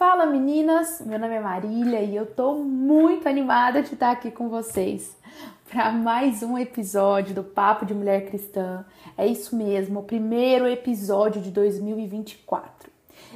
[0.00, 4.48] Fala meninas, meu nome é Marília e eu tô muito animada de estar aqui com
[4.48, 5.14] vocês
[5.68, 8.82] para mais um episódio do Papo de Mulher Cristã.
[9.14, 12.90] É isso mesmo, o primeiro episódio de 2024.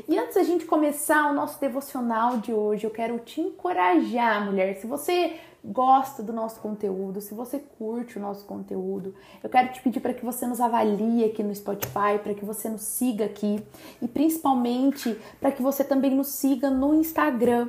[0.08, 4.76] E antes da gente começar o nosso devocional de hoje, eu quero te encorajar, mulher.
[4.76, 9.80] Se você gosta do nosso conteúdo, se você curte o nosso conteúdo, eu quero te
[9.80, 13.64] pedir para que você nos avalie aqui no Spotify, para que você nos siga aqui
[14.02, 17.68] e principalmente para que você também nos siga no Instagram.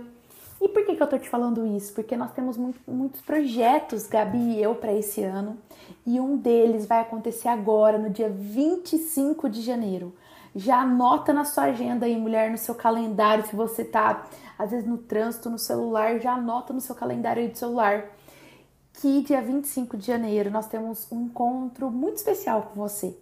[0.62, 1.94] E por que, que eu tô te falando isso?
[1.94, 5.58] Porque nós temos muito, muitos projetos, Gabi e eu, para esse ano,
[6.06, 10.14] e um deles vai acontecer agora, no dia 25 de janeiro.
[10.56, 14.26] Já anota na sua agenda aí, mulher, no seu calendário, se você tá
[14.58, 18.06] às vezes no trânsito, no celular, já anota no seu calendário aí do celular
[19.00, 23.16] que dia 25 de janeiro nós temos um encontro muito especial com você.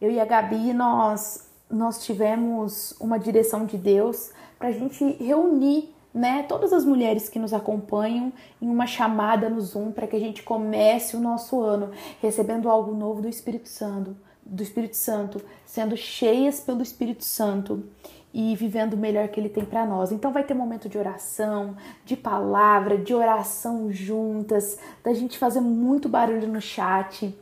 [0.00, 5.94] Eu e a Gabi, nós, nós tivemos uma direção de Deus para a gente reunir
[6.12, 10.20] né, todas as mulheres que nos acompanham em uma chamada no Zoom para que a
[10.20, 11.90] gente comece o nosso ano
[12.22, 17.84] recebendo algo novo do Espírito Santo, do Espírito Santo, sendo cheias pelo Espírito Santo
[18.32, 20.10] e vivendo o melhor que ele tem para nós.
[20.10, 26.08] Então vai ter momento de oração, de palavra, de oração juntas, da gente fazer muito
[26.08, 27.32] barulho no chat.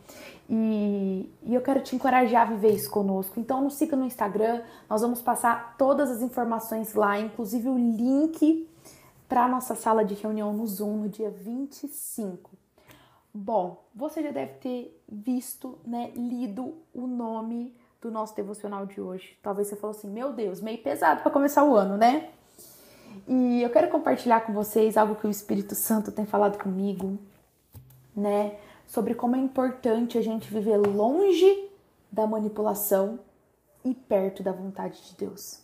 [0.50, 3.40] E, e, eu quero te encorajar a viver isso conosco.
[3.40, 8.68] Então nos siga no Instagram, nós vamos passar todas as informações lá, inclusive o link
[9.26, 12.61] para nossa sala de reunião no Zoom no dia 25.
[13.34, 19.38] Bom, você já deve ter visto, né, lido o nome do nosso devocional de hoje.
[19.42, 22.30] Talvez você falou assim: "Meu Deus, meio pesado para começar o ano, né?"
[23.26, 27.18] E eu quero compartilhar com vocês algo que o Espírito Santo tem falado comigo,
[28.14, 31.70] né, sobre como é importante a gente viver longe
[32.10, 33.18] da manipulação
[33.84, 35.62] e perto da vontade de Deus.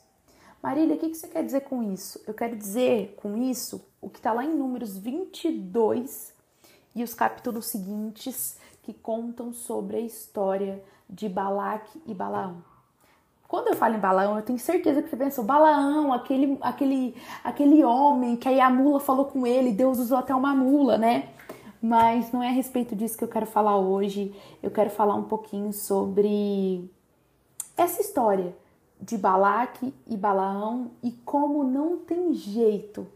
[0.63, 2.21] Marília, o que você quer dizer com isso?
[2.27, 6.38] Eu quero dizer com isso o que está lá em Números 22
[6.99, 12.63] e os capítulos seguintes que contam sobre a história de Balaque e Balaão.
[13.47, 17.85] Quando eu falo em Balaão, eu tenho certeza que você pensou, Balaão, aquele, aquele, aquele
[17.85, 21.31] homem que aí a mula falou com ele, Deus usou até uma mula, né?
[21.81, 24.35] Mas não é a respeito disso que eu quero falar hoje.
[24.63, 26.91] Eu quero falar um pouquinho sobre
[27.77, 28.55] essa história
[29.01, 33.07] de Balaque e Balaão e como não tem jeito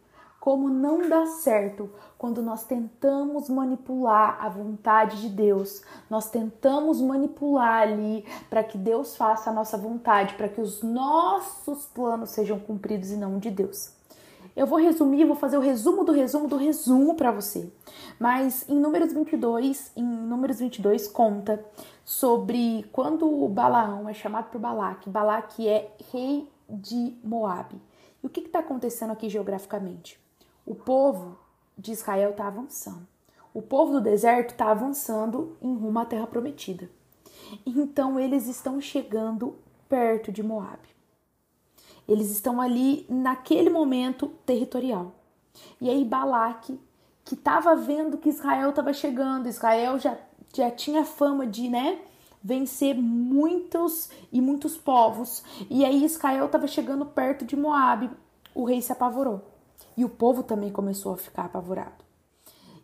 [0.42, 1.88] como não dá certo
[2.18, 9.14] quando nós tentamos manipular a vontade de Deus, nós tentamos manipular ali para que Deus
[9.16, 13.92] faça a nossa vontade, para que os nossos planos sejam cumpridos e não de Deus.
[14.56, 17.72] Eu vou resumir, vou fazer o resumo do resumo do resumo para você.
[18.18, 21.64] Mas em Números 22, em Números 22 conta
[22.04, 25.08] sobre quando o Balaão é chamado por Balaque.
[25.08, 27.80] Balaque é rei de Moabe.
[28.20, 30.20] E o que está acontecendo aqui geograficamente?
[30.64, 31.38] O povo
[31.76, 33.06] de Israel está avançando.
[33.54, 36.88] O povo do deserto está avançando em rumo à terra prometida.
[37.66, 39.56] Então eles estão chegando
[39.88, 40.88] perto de Moabe.
[42.08, 45.12] Eles estão ali naquele momento territorial.
[45.80, 46.80] E aí Balaque,
[47.24, 50.16] que estava vendo que Israel estava chegando, Israel já,
[50.54, 52.00] já tinha fama de, né,
[52.42, 55.44] vencer muitos e muitos povos.
[55.68, 58.10] E aí Israel estava chegando perto de Moabe.
[58.54, 59.51] O rei se apavorou.
[59.96, 62.04] E o povo também começou a ficar apavorado.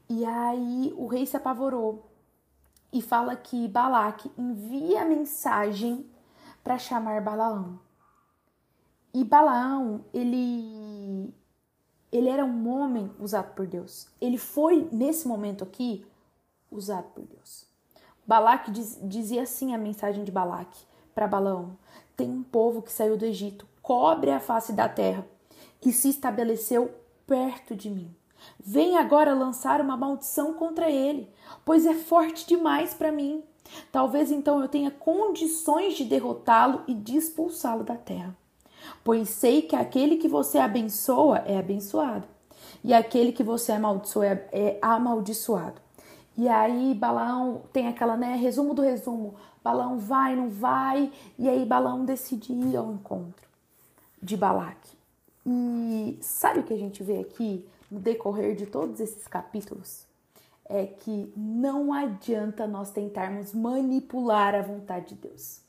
[0.08, 2.06] E aí o rei se apavorou
[2.92, 6.08] e fala que Balaque envia mensagem
[6.64, 7.78] para chamar Balaão.
[9.12, 11.32] E Balaão, ele
[12.10, 14.08] ele era um homem usado por Deus.
[14.18, 16.06] Ele foi nesse momento aqui
[16.70, 17.66] usado por Deus.
[18.26, 20.84] Balaque diz, dizia assim a mensagem de Balaque
[21.14, 21.76] para Balaão:
[22.16, 25.26] Tem um povo que saiu do Egito, cobre a face da terra
[25.80, 26.90] que se estabeleceu
[27.26, 28.14] perto de mim.
[28.58, 31.28] Vem agora lançar uma maldição contra ele,
[31.64, 33.42] pois é forte demais para mim.
[33.92, 38.36] Talvez então eu tenha condições de derrotá-lo e de expulsá-lo da terra.
[39.04, 42.26] Pois sei que aquele que você abençoa é abençoado,
[42.82, 45.80] e aquele que você amaldiçoa é, é amaldiçoado.
[46.36, 49.34] E aí Balaão tem aquela, né, resumo do resumo.
[49.62, 53.48] Balaão vai, não vai, e aí Balaão decide ir ao encontro
[54.22, 54.97] de Balaque.
[55.50, 60.06] E sabe o que a gente vê aqui no decorrer de todos esses capítulos
[60.68, 65.62] é que não adianta nós tentarmos manipular a vontade de Deus.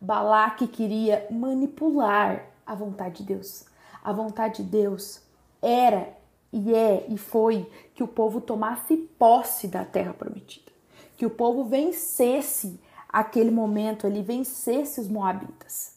[0.00, 3.64] Balaque queria manipular a vontade de Deus.
[4.00, 5.20] A vontade de Deus
[5.60, 6.16] era
[6.52, 10.70] e é e foi que o povo tomasse posse da terra prometida,
[11.16, 12.78] que o povo vencesse
[13.08, 15.96] aquele momento ali, vencesse os moabitas.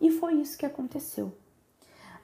[0.00, 1.32] E foi isso que aconteceu.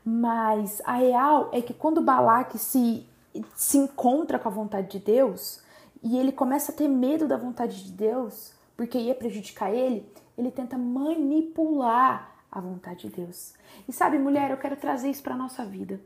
[0.04, 3.06] Mas a real é que quando Balaque se,
[3.54, 5.62] se encontra com a vontade de Deus
[6.02, 10.50] e ele começa a ter medo da vontade de Deus, porque ia prejudicar ele, ele
[10.50, 13.52] tenta manipular a vontade de Deus.
[13.86, 16.00] E sabe, mulher, eu quero trazer isso para nossa vida.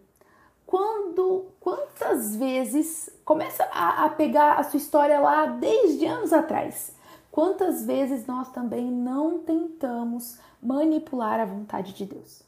[0.67, 6.95] Quando, quantas vezes começa a, a pegar a sua história lá desde anos atrás?
[7.31, 12.43] Quantas vezes nós também não tentamos manipular a vontade de Deus?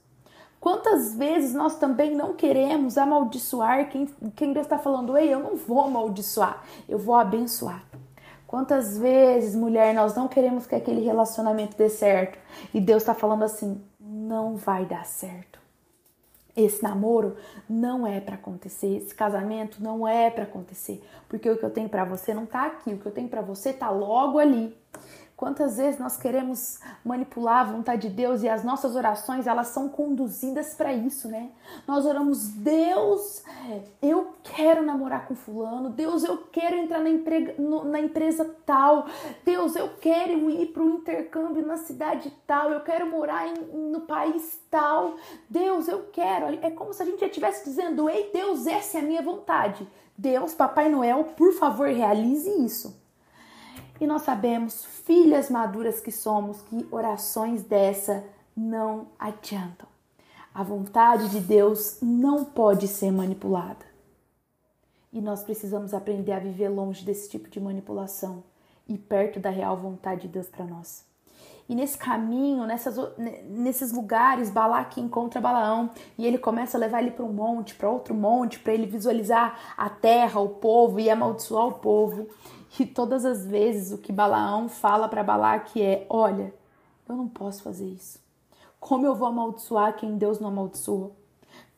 [0.66, 5.54] Quantas vezes nós também não queremos amaldiçoar quem, quem Deus está falando, ei, eu não
[5.54, 7.84] vou amaldiçoar, eu vou abençoar.
[8.48, 12.36] Quantas vezes, mulher, nós não queremos que aquele relacionamento dê certo
[12.74, 15.60] e Deus está falando assim: não vai dar certo.
[16.56, 17.36] Esse namoro
[17.70, 21.88] não é para acontecer, esse casamento não é para acontecer, porque o que eu tenho
[21.88, 24.76] para você não tá aqui, o que eu tenho para você tá logo ali.
[25.36, 29.86] Quantas vezes nós queremos manipular a vontade de Deus e as nossas orações, elas são
[29.86, 31.50] conduzidas para isso, né?
[31.86, 33.44] Nós oramos, Deus,
[34.00, 39.06] eu quero namorar com fulano, Deus, eu quero entrar na, emprega, no, na empresa tal,
[39.44, 44.00] Deus, eu quero ir para o intercâmbio na cidade tal, eu quero morar em, no
[44.00, 45.16] país tal,
[45.50, 46.46] Deus, eu quero.
[46.64, 49.86] É como se a gente já estivesse dizendo, ei Deus, essa é a minha vontade.
[50.16, 53.04] Deus, Papai Noel, por favor, realize isso.
[54.00, 58.24] E nós sabemos, filhas maduras que somos, que orações dessa
[58.56, 59.88] não adiantam.
[60.54, 63.84] A vontade de Deus não pode ser manipulada.
[65.12, 68.42] E nós precisamos aprender a viver longe desse tipo de manipulação
[68.88, 71.04] e perto da real vontade de Deus para nós.
[71.68, 72.96] E nesse caminho, nessas,
[73.48, 77.90] nesses lugares, Balaque encontra Balaão e ele começa a levar ele para um monte, para
[77.90, 82.28] outro monte, para ele visualizar a terra, o povo e amaldiçoar o povo.
[82.78, 86.52] E todas as vezes o que Balaão fala para Balaque é: Olha,
[87.08, 88.18] eu não posso fazer isso.
[88.78, 91.16] Como eu vou amaldiçoar quem Deus não amaldiçoou?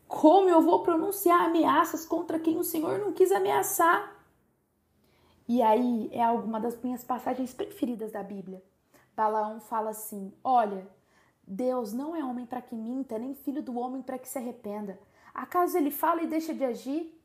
[0.07, 4.17] Como eu vou pronunciar ameaças contra quem o Senhor não quis ameaçar?
[5.47, 8.63] E aí é alguma das minhas passagens preferidas da Bíblia.
[9.17, 10.87] Balaão fala assim: Olha,
[11.47, 14.99] Deus não é homem para que minta, nem filho do homem para que se arrependa.
[15.33, 17.18] Acaso ele fala e deixa de agir?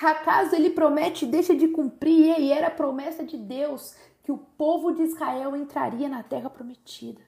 [0.00, 2.38] Acaso ele promete e deixa de cumprir?
[2.38, 7.20] E era a promessa de Deus que o povo de Israel entraria na terra prometida.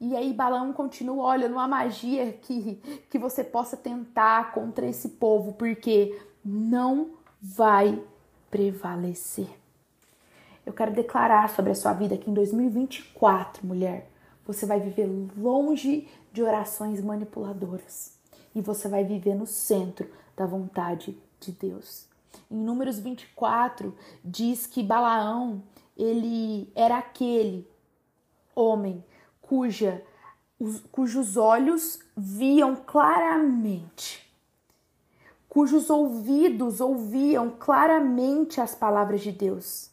[0.00, 2.76] E aí Balaão continua, olha, não há magia que,
[3.10, 8.00] que você possa tentar contra esse povo, porque não vai
[8.50, 9.48] prevalecer.
[10.64, 14.10] Eu quero declarar sobre a sua vida que em 2024, mulher,
[14.46, 18.18] você vai viver longe de orações manipuladoras
[18.54, 22.06] e você vai viver no centro da vontade de Deus.
[22.50, 23.94] Em Números 24
[24.24, 25.62] diz que Balaão,
[25.96, 27.68] ele era aquele
[28.54, 29.04] homem
[29.40, 30.02] cuja
[30.58, 34.28] os, cujos olhos viam claramente,
[35.48, 39.90] cujos ouvidos ouviam claramente as palavras de Deus.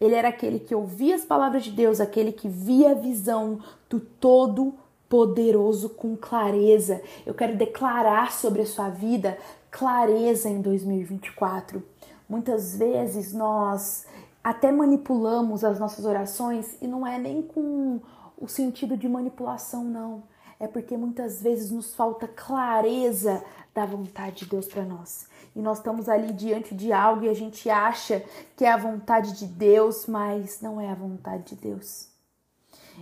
[0.00, 3.60] Ele era aquele que ouvia as palavras de Deus, aquele que via a visão
[3.90, 4.74] do todo
[5.08, 7.00] poderoso com clareza.
[7.24, 9.38] Eu quero declarar sobre a sua vida
[9.70, 11.82] clareza em 2024.
[12.28, 14.06] Muitas vezes nós
[14.42, 18.00] até manipulamos as nossas orações e não é nem com
[18.36, 20.22] o sentido de manipulação, não.
[20.60, 25.28] É porque muitas vezes nos falta clareza da vontade de Deus para nós.
[25.54, 28.24] E nós estamos ali diante de algo e a gente acha
[28.56, 32.17] que é a vontade de Deus, mas não é a vontade de Deus.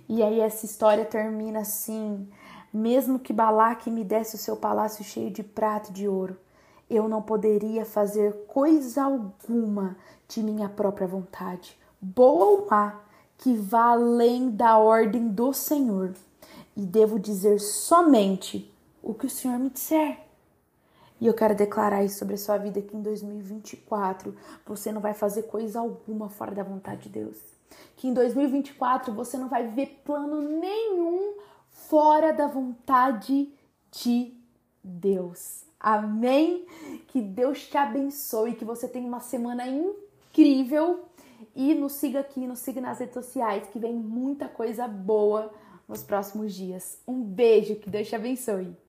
[0.09, 2.29] E aí essa história termina assim:
[2.73, 6.37] mesmo que Balaque me desse o seu palácio cheio de prata e de ouro,
[6.89, 9.97] eu não poderia fazer coisa alguma
[10.29, 13.01] de minha própria vontade, boa ou má,
[13.39, 16.15] que vá além da ordem do Senhor,
[16.77, 18.73] e devo dizer somente
[19.03, 20.21] o que o Senhor me disser.
[21.21, 24.37] E eu quero declarar isso sobre a sua vida que em 2024
[24.67, 27.56] você não vai fazer coisa alguma fora da vontade de Deus.
[27.97, 31.35] Que em 2024 você não vai ver plano nenhum
[31.71, 33.53] fora da vontade
[33.91, 34.35] de
[34.83, 35.65] Deus.
[35.79, 36.67] Amém?
[37.09, 41.05] Que Deus te abençoe, que você tenha uma semana incrível
[41.55, 45.53] e nos siga aqui, nos siga nas redes sociais, que vem muita coisa boa
[45.89, 47.01] nos próximos dias.
[47.07, 48.77] Um beijo, que Deus te abençoe.